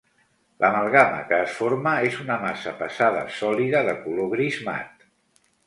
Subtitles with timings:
[0.63, 5.09] L'amalgama que es forma és una massa pesada sòlida de color gris mat.